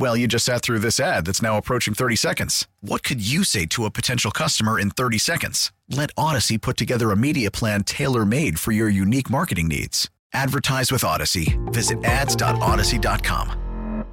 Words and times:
Well, 0.00 0.16
you 0.16 0.26
just 0.26 0.46
sat 0.46 0.62
through 0.62 0.78
this 0.78 0.98
ad 0.98 1.26
that's 1.26 1.42
now 1.42 1.58
approaching 1.58 1.92
30 1.92 2.16
seconds. 2.16 2.66
What 2.80 3.02
could 3.02 3.20
you 3.20 3.44
say 3.44 3.66
to 3.66 3.84
a 3.84 3.90
potential 3.90 4.30
customer 4.30 4.80
in 4.80 4.88
30 4.88 5.18
seconds? 5.18 5.72
Let 5.90 6.08
Odyssey 6.16 6.56
put 6.56 6.78
together 6.78 7.10
a 7.10 7.16
media 7.18 7.50
plan 7.50 7.84
tailor 7.84 8.24
made 8.24 8.58
for 8.58 8.72
your 8.72 8.88
unique 8.88 9.28
marketing 9.28 9.68
needs. 9.68 10.08
Advertise 10.32 10.90
with 10.90 11.04
Odyssey. 11.04 11.58
Visit 11.66 12.02
ads.odyssey.com. 12.02 14.06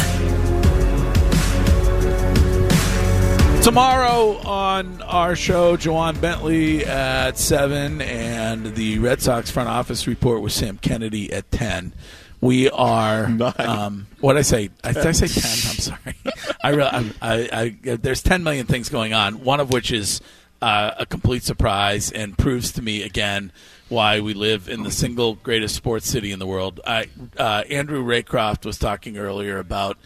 Tomorrow 3.62 4.38
on 4.46 5.02
our 5.02 5.36
show, 5.36 5.76
Ja'Whaun 5.76 6.20
Bentley 6.20 6.86
at 6.86 7.36
7 7.36 8.00
and 8.00 8.74
the 8.74 8.98
Red 8.98 9.20
Sox 9.20 9.50
front 9.50 9.68
office 9.68 10.06
report 10.06 10.40
with 10.40 10.52
Sam 10.52 10.78
Kennedy 10.78 11.32
at 11.32 11.50
10. 11.50 11.92
We 12.40 12.70
are. 12.70 13.28
Um, 13.58 14.06
what 14.20 14.36
I 14.36 14.42
say? 14.42 14.70
I, 14.82 14.92
did 14.92 15.06
I 15.06 15.12
say 15.12 15.26
10? 15.26 15.42
I'm 15.42 15.78
sorry. 15.78 16.14
I, 16.62 16.70
re- 16.70 16.84
I, 16.84 17.12
I, 17.20 17.78
I, 17.90 17.96
there's 17.96 18.22
10 18.22 18.42
million 18.42 18.66
things 18.66 18.88
going 18.88 19.12
on, 19.12 19.44
one 19.44 19.60
of 19.60 19.70
which 19.70 19.92
is 19.92 20.20
uh, 20.60 20.92
a 20.98 21.06
complete 21.06 21.42
surprise 21.42 22.10
and 22.10 22.36
proves 22.36 22.72
to 22.72 22.82
me 22.82 23.02
again 23.02 23.52
why 23.88 24.20
we 24.20 24.34
live 24.34 24.68
in 24.68 24.82
the 24.82 24.90
single 24.90 25.34
greatest 25.36 25.74
sports 25.74 26.08
city 26.08 26.32
in 26.32 26.38
the 26.38 26.46
world. 26.46 26.80
I, 26.86 27.06
uh, 27.38 27.64
Andrew 27.70 28.04
Raycroft 28.04 28.66
was 28.66 28.78
talking 28.78 29.16
earlier 29.16 29.58
about 29.58 29.96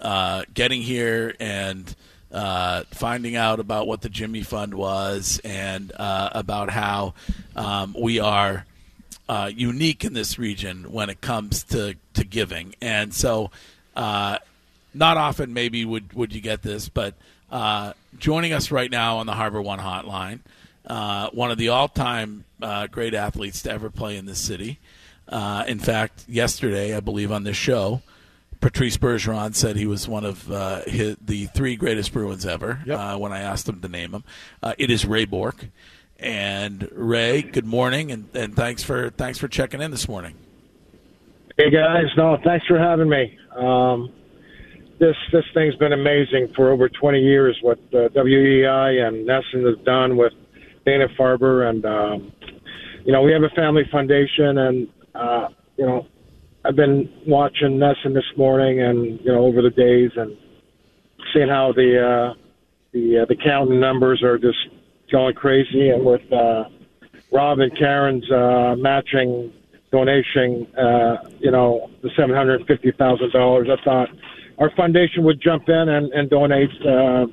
uh, 0.00 0.44
getting 0.54 0.82
here 0.82 1.34
and 1.40 1.94
uh, 2.32 2.84
finding 2.90 3.36
out 3.36 3.60
about 3.60 3.86
what 3.86 4.00
the 4.00 4.08
Jimmy 4.08 4.42
Fund 4.42 4.74
was 4.74 5.40
and 5.44 5.92
uh, 5.96 6.30
about 6.32 6.70
how 6.70 7.14
um, 7.54 7.94
we 7.98 8.20
are 8.20 8.64
uh, 9.28 9.50
unique 9.52 10.04
in 10.04 10.12
this 10.12 10.38
region 10.38 10.92
when 10.92 11.10
it 11.10 11.20
comes 11.20 11.64
to, 11.64 11.96
to 12.14 12.24
giving. 12.24 12.74
And 12.80 13.12
so, 13.12 13.50
not 13.96 15.18
often 15.18 15.52
maybe 15.52 15.84
would, 15.84 16.12
would 16.14 16.34
you 16.34 16.40
get 16.40 16.62
this, 16.62 16.88
but 16.88 17.14
uh, 17.50 17.92
joining 18.18 18.52
us 18.52 18.70
right 18.70 18.90
now 18.90 19.18
on 19.18 19.26
the 19.26 19.32
HarborOne 19.32 19.80
hotline, 19.80 20.40
uh, 20.86 21.30
one 21.30 21.50
of 21.50 21.58
the 21.58 21.68
all 21.68 21.88
time 21.88 22.44
great 22.90 23.14
athletes 23.14 23.62
to 23.62 23.70
ever 23.70 23.90
play 23.90 24.16
in 24.16 24.26
this 24.26 24.38
city. 24.38 24.78
in 25.30 25.78
fact, 25.78 26.24
yesterday, 26.28 26.96
I 26.96 27.00
believe, 27.00 27.32
on 27.32 27.44
this 27.44 27.56
show, 27.56 28.02
Patrice 28.60 28.96
Bergeron 28.96 29.54
said 29.54 29.76
he 29.76 29.86
was 29.86 30.08
one 30.08 30.24
of 30.24 30.50
uh, 30.50 30.82
his, 30.86 31.16
the 31.20 31.46
three 31.46 31.76
greatest 31.76 32.12
Bruins 32.12 32.46
ever. 32.46 32.82
Yep. 32.86 32.98
Uh, 32.98 33.18
when 33.18 33.32
I 33.32 33.40
asked 33.40 33.68
him 33.68 33.80
to 33.80 33.88
name 33.88 34.12
them, 34.12 34.24
uh, 34.62 34.74
it 34.78 34.90
is 34.90 35.04
Ray 35.04 35.24
Bourque. 35.24 35.68
And 36.18 36.88
Ray, 36.92 37.42
good 37.42 37.66
morning, 37.66 38.10
and, 38.10 38.28
and 38.34 38.56
thanks 38.56 38.82
for 38.82 39.10
thanks 39.10 39.38
for 39.38 39.48
checking 39.48 39.82
in 39.82 39.90
this 39.90 40.08
morning. 40.08 40.34
Hey 41.58 41.70
guys, 41.70 42.06
no, 42.16 42.38
thanks 42.42 42.66
for 42.66 42.78
having 42.78 43.10
me. 43.10 43.38
Um, 43.54 44.10
this 44.98 45.16
this 45.32 45.44
thing's 45.54 45.74
been 45.76 45.92
amazing 45.92 46.52
for 46.54 46.70
over 46.70 46.88
20 46.88 47.20
years. 47.20 47.58
What 47.62 47.78
uh, 47.94 48.08
WEI 48.14 48.98
and 49.00 49.28
NESN 49.28 49.66
has 49.66 49.84
done 49.84 50.16
with 50.16 50.32
Dana 50.84 51.06
Farber, 51.18 51.68
and 51.68 51.84
um, 51.84 52.32
you 53.04 53.12
know 53.12 53.22
we 53.22 53.32
have 53.32 53.42
a 53.42 53.50
family 53.50 53.82
foundation, 53.90 54.58
and 54.58 54.88
uh, 55.14 55.48
you 55.76 55.86
know 55.86 56.06
I've 56.64 56.76
been 56.76 57.12
watching 57.26 57.78
NESN 57.78 58.14
this 58.14 58.24
morning, 58.36 58.80
and 58.80 59.20
you 59.20 59.32
know 59.32 59.44
over 59.44 59.62
the 59.62 59.70
days, 59.70 60.10
and 60.16 60.36
seeing 61.32 61.48
how 61.48 61.72
the 61.72 62.32
uh, 62.32 62.34
the 62.92 63.20
uh, 63.20 63.24
the 63.26 63.36
counting 63.36 63.80
numbers 63.80 64.22
are 64.22 64.38
just 64.38 64.58
going 65.12 65.34
crazy, 65.34 65.90
and 65.90 66.04
with 66.04 66.32
uh, 66.32 66.64
Rob 67.32 67.58
and 67.60 67.76
Karen's 67.76 68.30
uh, 68.30 68.74
matching 68.78 69.52
donation, 69.92 70.66
uh, 70.76 71.16
you 71.38 71.50
know 71.50 71.90
the 72.02 72.10
seven 72.16 72.34
hundred 72.34 72.66
fifty 72.66 72.92
thousand 72.92 73.32
dollars, 73.32 73.68
I 73.70 73.82
thought 73.84 74.08
our 74.58 74.70
foundation 74.70 75.24
would 75.24 75.40
jump 75.40 75.68
in 75.68 75.88
and, 75.88 76.12
and 76.12 76.30
donate 76.30 76.70
uh, 76.86 77.26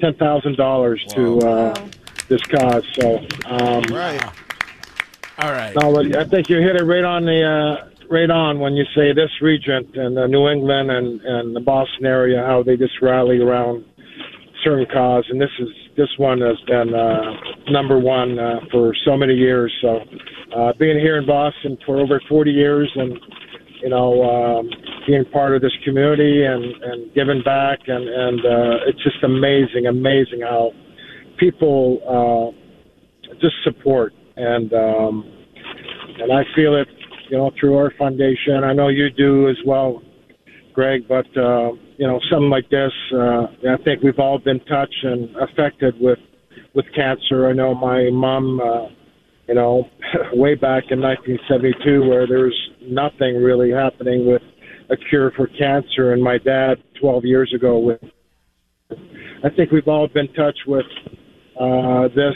ten 0.00 0.14
thousand 0.14 0.56
dollars 0.56 1.04
to 1.14 1.40
uh, 1.40 1.88
this 2.28 2.42
cause. 2.44 2.84
So, 2.94 3.18
um, 3.46 3.82
Right. 3.84 4.22
All 5.38 5.52
right. 5.52 5.74
no, 5.80 5.92
but 5.92 6.16
I 6.16 6.24
think 6.24 6.48
you 6.48 6.58
hit 6.58 6.76
it 6.76 6.84
right 6.84 7.04
on 7.04 7.24
the 7.24 7.42
uh, 7.44 7.88
right 8.10 8.30
on 8.30 8.58
when 8.58 8.74
you 8.74 8.84
say 8.94 9.12
this 9.12 9.30
region 9.40 9.88
and 9.94 10.18
uh, 10.18 10.26
New 10.26 10.48
England 10.48 10.90
and 10.90 11.20
and 11.20 11.56
the 11.56 11.60
Boston 11.60 12.06
area, 12.06 12.42
how 12.44 12.62
they 12.62 12.76
just 12.76 13.00
rally 13.00 13.40
around 13.40 13.84
certain 14.64 14.86
cause, 14.92 15.24
and 15.30 15.40
this 15.40 15.50
is 15.60 15.68
this 15.96 16.08
one 16.16 16.40
has 16.40 16.58
been 16.66 16.94
uh, 16.94 17.34
number 17.70 17.98
one 17.98 18.38
uh, 18.38 18.60
for 18.70 18.94
so 19.04 19.16
many 19.16 19.34
years. 19.34 19.72
So, 19.80 20.00
uh, 20.54 20.72
being 20.78 20.98
here 20.98 21.18
in 21.18 21.26
Boston 21.26 21.78
for 21.84 22.00
over 22.00 22.20
40 22.28 22.50
years, 22.50 22.90
and 22.94 23.18
you 23.82 23.90
know, 23.90 24.22
um, 24.22 24.70
being 25.08 25.24
part 25.32 25.56
of 25.56 25.62
this 25.62 25.72
community 25.84 26.44
and 26.44 26.62
and 26.84 27.14
giving 27.14 27.42
back, 27.42 27.80
and 27.88 28.06
and 28.08 28.40
uh, 28.40 28.86
it's 28.86 29.02
just 29.02 29.24
amazing, 29.24 29.86
amazing 29.88 30.42
how 30.42 30.70
people 31.40 31.98
uh, 32.06 33.34
just 33.40 33.56
support 33.64 34.12
and 34.38 34.72
um, 34.72 35.24
and 36.20 36.32
I 36.32 36.42
feel 36.54 36.76
it, 36.76 36.88
you 37.30 37.36
know, 37.36 37.50
through 37.58 37.76
our 37.76 37.92
foundation. 37.98 38.64
I 38.64 38.72
know 38.72 38.88
you 38.88 39.10
do 39.10 39.48
as 39.48 39.56
well, 39.66 40.02
Greg. 40.72 41.06
But 41.08 41.26
uh, 41.36 41.72
you 41.96 42.06
know, 42.06 42.20
something 42.30 42.50
like 42.50 42.68
this, 42.70 42.92
uh, 43.12 43.46
I 43.72 43.82
think 43.84 44.02
we've 44.02 44.18
all 44.18 44.38
been 44.38 44.60
touched 44.60 45.02
and 45.04 45.34
affected 45.36 45.94
with 46.00 46.18
with 46.74 46.86
cancer. 46.94 47.48
I 47.48 47.52
know 47.52 47.74
my 47.74 48.10
mom, 48.10 48.60
uh, 48.60 48.86
you 49.48 49.54
know, 49.54 49.84
way 50.32 50.54
back 50.54 50.84
in 50.90 51.00
1972, 51.00 52.08
where 52.08 52.26
there 52.26 52.44
was 52.44 52.70
nothing 52.82 53.42
really 53.42 53.70
happening 53.70 54.26
with 54.26 54.42
a 54.90 54.96
cure 54.96 55.30
for 55.32 55.46
cancer, 55.46 56.12
and 56.12 56.22
my 56.22 56.38
dad 56.38 56.82
12 57.00 57.24
years 57.24 57.52
ago 57.54 57.78
with. 57.78 58.00
I 59.44 59.50
think 59.50 59.70
we've 59.70 59.86
all 59.86 60.08
been 60.08 60.32
touched 60.32 60.66
with 60.66 60.86
uh, 61.60 62.08
this 62.08 62.34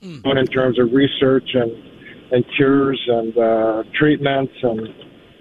in 0.00 0.46
terms 0.46 0.78
of 0.78 0.92
research 0.92 1.48
and 1.54 1.72
and 2.30 2.44
cures 2.56 3.02
and 3.08 3.38
uh, 3.38 3.82
treatments 3.98 4.52
and 4.62 4.88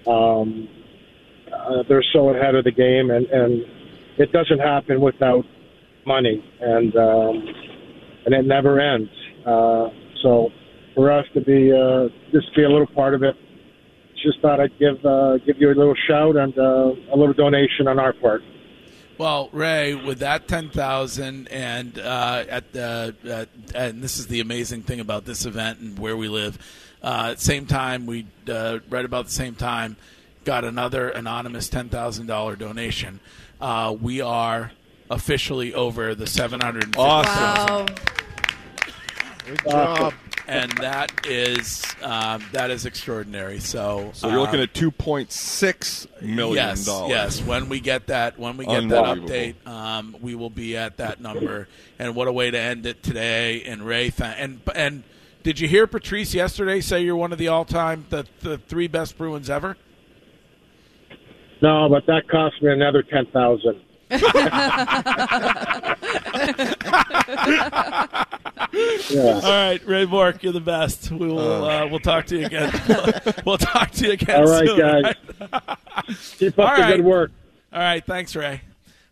um, 0.08 0.70
uh, 1.54 1.84
they're 1.90 2.04
so 2.14 2.30
ahead 2.30 2.56
of 2.56 2.64
the 2.64 2.72
game 2.72 3.12
and 3.12 3.26
and 3.28 3.64
it 4.18 4.32
doesn't 4.32 4.60
happen 4.60 5.02
without 5.02 5.46
money 6.06 6.44
and 6.62 6.96
um, 6.96 7.48
and 8.26 8.34
it 8.34 8.46
never 8.46 8.80
ends. 8.80 9.10
Uh, 9.46 9.90
so 10.24 10.50
for 10.96 11.12
us 11.12 11.26
to 11.34 11.42
be 11.42 11.72
uh, 11.72 12.08
just 12.32 12.54
be 12.56 12.64
a 12.64 12.70
little 12.70 12.88
part 12.88 13.14
of 13.14 13.24
it, 13.24 13.36
just 14.28 14.42
thought 14.42 14.60
I'd 14.60 14.78
give 14.78 15.04
uh, 15.06 15.38
give 15.38 15.58
you 15.60 15.70
a 15.70 15.74
little 15.74 15.96
shout 16.08 16.36
and 16.36 16.58
uh, 16.58 16.94
a 17.14 17.16
little 17.16 17.34
donation 17.34 17.88
on 17.88 18.00
our 18.00 18.14
part. 18.14 18.42
Well, 19.18 19.50
Ray, 19.52 19.96
with 19.96 20.20
that 20.20 20.48
ten 20.48 20.70
thousand, 20.70 21.48
and 21.48 21.98
uh, 21.98 22.44
at 22.50 22.74
the 22.74 23.16
uh, 23.26 23.46
and 23.74 24.04
this 24.04 24.20
is 24.20 24.28
the 24.28 24.42
amazing 24.42 24.84
thing 24.84 25.00
about 25.00 25.26
this 25.26 25.46
event 25.46 25.80
and 25.80 25.98
where 25.98 26.18
we 26.18 26.28
live. 26.28 26.58
Uh, 27.02 27.30
at 27.32 27.38
the 27.38 27.44
same 27.44 27.66
time, 27.66 28.06
we 28.06 28.28
uh, 28.50 28.80
right 28.90 29.06
about 29.06 29.26
the 29.26 29.32
same 29.32 29.56
time 29.56 29.96
got 30.44 30.64
another 30.64 31.10
anonymous 31.10 31.70
ten 31.70 31.90
thousand 31.90 32.28
dollar 32.28 32.56
donation. 32.56 33.20
Uh, 33.60 33.96
we 34.00 34.22
are 34.22 34.72
officially 35.10 35.74
over 35.74 36.14
the 36.14 36.28
seven 36.28 36.60
hundred. 36.60 36.96
Awesome. 36.98 37.86
Wow. 37.86 37.96
Good 39.46 39.64
job. 39.64 40.14
And 40.48 40.72
that 40.78 41.28
is 41.28 41.84
um, 42.02 42.44
that 42.54 42.72
is 42.72 42.86
extraordinary. 42.86 43.60
So, 43.60 44.12
So 44.14 44.30
you're 44.30 44.40
looking 44.40 44.60
uh, 44.60 44.64
at 44.64 44.74
two 44.74 44.92
point 44.92 45.32
six 45.32 46.08
million 46.22 46.56
yes, 46.56 46.86
dollars. 46.86 47.10
yes. 47.10 47.42
When 47.42 47.70
we 47.70 47.80
get 47.80 48.08
that, 48.08 48.40
when 48.40 48.58
we 48.58 48.66
get 48.66 48.88
that 48.90 49.04
update, 49.06 49.68
um, 49.68 50.16
we 50.22 50.36
will 50.36 50.50
be 50.50 50.78
at 50.78 50.98
that 50.98 51.20
number. 51.22 51.68
And 52.00 52.16
what 52.16 52.28
a 52.28 52.32
way 52.32 52.50
to 52.52 52.58
end 52.60 52.86
it 52.86 53.04
today! 53.04 53.64
And 53.64 53.86
Ray, 53.86 54.10
th- 54.10 54.36
and 54.38 54.62
and 54.76 55.04
did 55.44 55.60
you 55.60 55.68
hear 55.68 55.88
Patrice 55.88 56.34
yesterday 56.34 56.82
say 56.82 57.02
you're 57.04 57.16
one 57.16 57.32
of 57.32 57.38
the 57.38 57.48
all-time 57.48 58.06
the 58.10 58.26
the 58.42 58.58
three 58.58 58.88
best 58.88 59.18
Bruins 59.18 59.50
ever? 59.50 59.78
No, 61.62 61.90
but 61.90 62.06
that 62.06 62.30
cost 62.30 62.62
me 62.62 62.72
another 62.72 63.04
ten 63.04 63.26
thousand. 63.28 63.82
All 68.74 69.42
right, 69.42 69.80
Ray 69.86 70.06
Bourque, 70.06 70.44
you're 70.44 70.54
the 70.54 70.60
best. 70.62 71.12
We 71.12 71.28
will 71.28 71.66
uh, 71.66 71.88
we'll 71.88 72.00
talk 72.00 72.26
to 72.28 72.38
you 72.38 72.46
again. 72.46 72.72
we'll 73.46 73.58
talk 73.58 73.92
to 73.92 74.08
you 74.08 74.12
again. 74.14 74.42
All 74.42 74.52
right, 74.52 74.68
soon, 74.68 74.78
guys. 74.80 75.04
right? 75.04 75.78
Keep 76.38 76.60
up 76.60 76.70
All 76.70 76.76
the 76.76 76.82
right. 76.82 76.96
good 76.98 77.06
work. 77.06 77.32
All 77.72 77.80
right, 77.80 78.06
thanks, 78.06 78.36
Ray. 78.36 78.62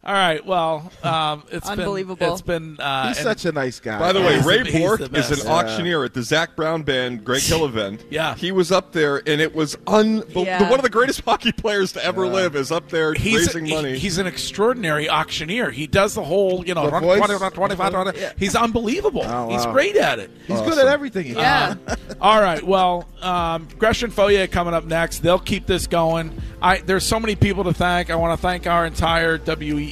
All 0.06 0.13
right, 0.13 0.46
well, 0.46 0.92
um, 1.02 1.44
it's 1.52 1.68
Unbelievable. 1.68 2.16
Been, 2.18 2.31
it's 2.34 2.42
been. 2.44 2.80
Uh, 2.80 3.07
He's 3.07 3.19
such 3.24 3.46
a 3.46 3.52
nice 3.52 3.80
guy. 3.80 3.98
By 3.98 4.12
the 4.13 4.22
way, 4.22 4.36
He's 4.36 4.46
Ray 4.46 4.62
the- 4.62 4.72
Bourque 4.80 5.02
is 5.16 5.31
an 5.31 5.48
auctioneer 5.48 6.04
at 6.04 6.13
the 6.13 6.22
Zac 6.22 6.56
Brown 6.56 6.84
Band 6.84 7.25
Greg 7.25 7.42
Hill 7.42 7.66
event. 7.66 8.06
Yeah. 8.12 8.36
He 8.36 8.52
was 8.52 8.72
up 8.72 8.92
there, 8.92 9.18
and 9.28 9.42
it 9.42 9.56
was 9.56 9.75
unbelievable. 9.88 10.44
Yeah. 10.46 10.69
One 10.69 10.78
of 10.78 10.84
the 10.84 10.92
greatest 10.92 11.22
hockey 11.25 11.52
players 11.52 11.92
to 11.94 12.06
ever 12.06 12.28
live 12.28 12.56
is 12.56 12.72
up 12.72 12.90
there 12.90 13.16
He's, 13.16 13.48
raising 13.48 13.66
he- 13.66 13.74
money. 13.74 13.98
he's 13.98 14.19
an 14.19 14.28
extraordinary 14.28 15.10
auctioneer. 15.10 15.72
He 15.72 15.88
does 15.88 16.13
the 16.13 16.24
whole, 16.24 16.63
you 16.63 16.75
know, 16.75 16.86
The 16.86 16.92
run 16.92 17.02
voice? 17.04 17.18
20, 17.18 17.34
run 17.42 17.52
25, 17.52 17.94
run- 17.94 18.13
He's 18.38 18.56
unbelievable. 18.56 19.24
Oh, 19.25 19.50
He's 19.50 19.66
great 19.66 19.96
at 19.96 20.19
it. 20.19 20.30
He's 20.46 20.62
good 20.62 20.78
at 20.78 20.86
everything. 20.88 21.25
Yeah. 21.36 21.75
All 22.22 22.40
right. 22.42 22.62
Well, 22.62 23.10
um, 23.24 23.68
Gresh 23.80 24.04
and 24.04 24.13
Fauria 24.13 24.50
coming 24.52 24.75
up 24.75 24.86
next. 24.86 25.19
They'll 25.24 25.40
keep 25.40 25.66
this 25.66 25.88
going. 25.88 26.40
I 26.62 26.78
there's 26.78 27.06
so 27.06 27.19
many 27.19 27.36
people 27.36 27.63
to 27.63 27.74
thank. 27.74 28.12
I 28.12 28.16
want 28.16 28.38
to 28.38 28.42
thank 28.42 28.68
our 28.68 28.86
entire 28.86 29.38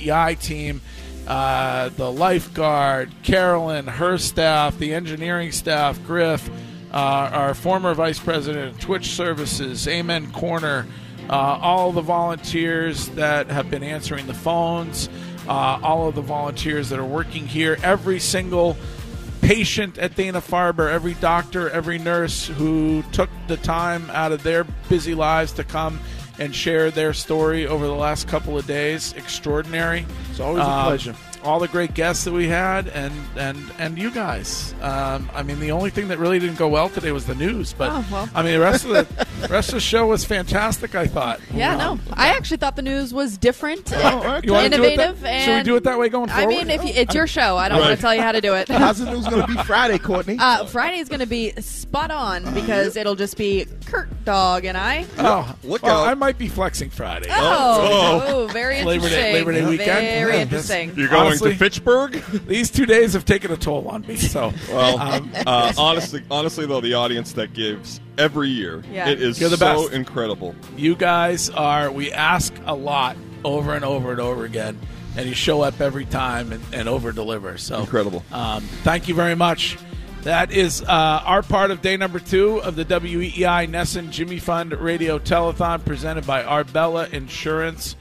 WEI 0.06 0.36
team, 0.36 0.82
uh, 1.28 1.90
the 1.90 2.12
lifeguard, 2.12 3.12
Carolyn, 3.24 3.88
her 3.88 4.18
staff, 4.18 4.78
the 4.78 4.94
engineering 4.94 5.52
staff, 5.52 6.04
Griff, 6.06 6.50
uh, 6.94 6.98
our 6.98 7.54
former 7.54 7.94
vice 7.94 8.20
president 8.20 8.74
of 8.76 8.80
Twitch 8.80 9.08
Services, 9.08 9.88
Amen 9.88 10.32
Corner, 10.32 10.86
uh, 11.30 11.34
all 11.34 11.92
the 11.92 12.02
volunteers 12.02 13.08
that 13.10 13.48
have 13.48 13.72
been 13.72 13.84
answering 13.84 14.28
the 14.28 14.34
phones, 14.34 15.10
uh, 15.48 15.80
all 15.82 16.10
of 16.10 16.16
the 16.16 16.22
volunteers 16.22 16.90
that 16.90 17.00
are 17.00 17.06
working 17.06 17.48
here, 17.48 17.78
every 17.84 18.20
single 18.20 18.78
patient 19.42 19.98
at 19.98 20.16
Dana 20.16 20.40
Farber, 20.40 20.92
every 20.92 21.16
doctor, 21.16 21.70
every 21.70 21.98
nurse 21.98 22.48
who 22.48 23.04
took 23.12 23.30
the 23.48 23.58
time 23.58 24.10
out 24.12 24.32
of 24.32 24.44
their 24.44 24.64
busy 24.88 25.16
lives 25.16 25.52
to 25.54 25.64
come 25.64 26.00
and 26.40 26.54
share 26.56 26.90
their 26.92 27.14
story 27.14 27.68
over 27.68 27.86
the 27.86 27.94
last 27.96 28.28
couple 28.28 28.58
of 28.58 28.66
days. 28.66 29.14
Extraordinary. 29.14 30.06
It's 30.32 30.40
always 30.40 30.64
a 30.64 30.68
Um, 30.70 30.86
pleasure. 30.86 31.16
All 31.44 31.60
the 31.60 31.68
great 31.68 31.94
guests 31.94 32.24
that 32.24 32.32
we 32.32 32.48
had, 32.48 32.88
and 32.88 33.14
and 33.36 33.58
and 33.78 33.98
you 33.98 34.12
guys. 34.12 34.74
Um, 34.82 35.30
I 35.34 35.44
mean, 35.44 35.60
the 35.60 35.72
only 35.72 35.90
thing 35.90 36.08
that 36.08 36.18
really 36.18 36.40
didn't 36.40 36.58
go 36.58 36.68
well 36.70 36.88
today 36.90 37.12
was 37.12 37.26
the 37.26 37.36
news. 37.36 37.74
But 37.74 37.90
Oh, 37.92 38.06
well. 38.12 38.30
I 38.34 38.44
mean, 38.44 38.54
the 38.54 38.60
rest 38.62 38.86
of 38.86 38.92
the 38.92 39.48
rest 39.50 39.70
of 39.70 39.76
the 39.76 39.82
show 39.82 40.08
was 40.08 40.24
fantastic. 40.24 40.96
I 40.96 41.06
thought. 41.06 41.42
Yeah, 41.54 41.74
Um, 41.90 42.00
no. 42.08 42.14
I 42.14 42.30
actually 42.30 42.58
thought 42.58 42.76
the 42.78 42.82
news 42.82 43.14
was 43.14 43.38
different, 43.38 43.90
You 43.92 43.98
wanna 44.02 44.42
do 44.42 44.56
it 44.56 44.66
innovative, 44.66 45.20
that- 45.22 45.30
and 45.30 45.44
should 45.46 45.58
we 45.58 45.64
do 45.64 45.76
it 45.76 45.84
that 45.84 46.00
way 46.00 46.08
going 46.10 46.30
forward? 46.30 46.44
I 46.44 46.48
mean, 46.48 46.70
if 46.70 46.84
you, 46.84 46.92
it's 46.94 47.14
your 47.14 47.28
show, 47.28 47.58
I 47.58 47.68
don't 47.70 47.80
want 47.82 47.96
to 47.96 48.02
tell 48.02 48.16
you 48.16 48.22
how 48.22 48.32
to 48.32 48.42
do 48.42 48.54
it. 48.54 48.70
How's 48.70 49.00
the 49.00 49.12
news 49.12 49.28
going 49.28 49.42
to 49.42 49.48
be 49.48 49.62
Friday, 49.64 49.98
Courtney? 49.98 50.38
Uh, 50.40 50.66
Friday 50.66 51.00
is 51.00 51.10
going 51.10 51.20
to 51.20 51.26
be 51.28 51.52
spot 51.62 52.10
on 52.12 52.54
because 52.54 52.96
it'll 52.96 53.16
just 53.16 53.38
be 53.38 53.66
Kurt 53.86 54.08
Dog 54.26 54.64
and 54.66 54.78
I. 54.78 55.06
Oh, 55.18 55.54
Look 55.64 55.84
well, 55.84 56.04
out. 56.04 56.08
I 56.08 56.14
might 56.14 56.38
be 56.38 56.48
flexing 56.48 56.90
Friday. 56.90 57.28
Oh, 57.30 58.24
oh, 58.28 58.48
very 58.48 58.76
Labor 58.84 59.06
interesting. 59.08 59.22
Day- 59.22 59.34
Labor 59.34 59.52
Day 59.54 59.66
weekend. 59.66 60.00
Very 60.08 60.34
Yeah, 60.36 60.42
interesting. 60.42 60.94
You're 60.96 61.10
going 61.10 61.33
Honestly- 61.42 61.52
to 61.52 61.58
Fitchburg? 61.58 62.24
These 62.48 62.72
two 62.72 62.86
days 62.86 63.14
have 63.14 63.26
taken 63.26 63.52
a 63.52 63.58
toll 63.58 63.88
on 63.88 64.02
me. 64.08 64.16
So, 64.18 64.54
Well, 64.70 65.00
um, 65.00 65.32
uh, 65.46 65.74
honestly, 65.78 66.24
honestly 66.32 66.66
though, 66.66 66.82
the 66.82 66.94
audience 66.94 67.34
that 67.34 67.54
gives 67.54 68.00
every 68.18 68.50
year, 68.50 68.84
Yeah. 68.92 69.10
it 69.10 69.22
is 69.22 69.38
the 69.40 69.50
so 69.58 69.58
best. 69.84 69.94
incredible. 69.94 70.56
you 70.78 70.96
guys 70.96 71.50
are. 71.50 71.92
We 71.92 72.12
ask 72.12 72.54
a 72.66 72.76
lot 72.76 73.16
over 73.44 73.74
and 73.74 73.84
over 73.86 74.12
and 74.12 74.20
over 74.22 74.46
again, 74.46 74.78
and 75.18 75.28
you 75.28 75.36
show 75.36 75.62
up 75.62 75.82
every 75.82 76.06
time 76.06 76.52
and, 76.52 76.64
and 76.74 76.88
over 76.90 77.12
deliver. 77.12 77.58
So 77.58 77.80
Incredible. 77.82 78.24
Um, 78.32 78.62
thank 78.84 79.08
you 79.08 79.16
very 79.16 79.36
much. 79.36 79.78
That 80.24 80.52
is 80.54 80.82
uh, 80.82 80.86
our 80.88 81.42
part 81.44 81.70
of 81.70 81.82
day 81.82 81.98
number 81.98 82.18
two 82.20 82.62
of 82.62 82.78
the 82.78 82.86
WEEI 82.86 83.68
NESN 83.70 84.10
Jimmy 84.10 84.40
Fund 84.40 84.72
Radio 84.72 85.20
Telethon 85.20 85.84
presented 85.84 86.26
by 86.26 86.44
Arbella 86.46 87.10
Insurance. 87.12 87.98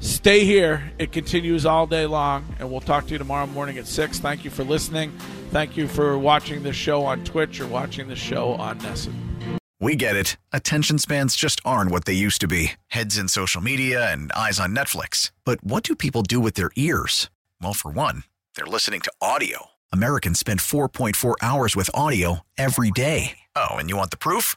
Stay 0.00 0.44
here. 0.44 0.90
It 0.98 1.12
continues 1.12 1.66
all 1.66 1.86
day 1.86 2.06
long, 2.06 2.44
and 2.58 2.70
we'll 2.70 2.80
talk 2.80 3.06
to 3.06 3.12
you 3.12 3.18
tomorrow 3.18 3.46
morning 3.46 3.76
at 3.76 3.86
6. 3.86 4.18
Thank 4.18 4.44
you 4.44 4.50
for 4.50 4.64
listening. 4.64 5.12
Thank 5.50 5.76
you 5.76 5.86
for 5.86 6.18
watching 6.18 6.62
this 6.62 6.76
show 6.76 7.04
on 7.04 7.22
Twitch 7.24 7.60
or 7.60 7.66
watching 7.66 8.08
the 8.08 8.16
show 8.16 8.52
on 8.52 8.78
NESN. 8.80 9.58
We 9.78 9.96
get 9.96 10.16
it. 10.16 10.36
Attention 10.52 10.98
spans 10.98 11.36
just 11.36 11.60
aren't 11.64 11.90
what 11.90 12.04
they 12.04 12.12
used 12.12 12.40
to 12.42 12.48
be 12.48 12.72
heads 12.88 13.16
in 13.18 13.28
social 13.28 13.60
media 13.62 14.10
and 14.12 14.30
eyes 14.32 14.60
on 14.60 14.74
Netflix. 14.74 15.32
But 15.44 15.64
what 15.64 15.84
do 15.84 15.94
people 15.94 16.22
do 16.22 16.38
with 16.38 16.54
their 16.54 16.70
ears? 16.76 17.30
Well, 17.62 17.72
for 17.72 17.90
one, 17.90 18.24
they're 18.56 18.66
listening 18.66 19.00
to 19.02 19.12
audio. 19.22 19.66
Americans 19.92 20.38
spend 20.38 20.60
4.4 20.60 21.34
hours 21.42 21.74
with 21.74 21.90
audio 21.94 22.40
every 22.58 22.90
day. 22.90 23.38
Oh, 23.56 23.70
and 23.70 23.88
you 23.88 23.96
want 23.96 24.10
the 24.10 24.18
proof? 24.18 24.56